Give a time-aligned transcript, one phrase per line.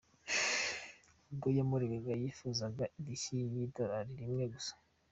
[1.31, 4.73] Ubwo yamuregaga, yifuzaga indishyi y’idolari rimwe gusa.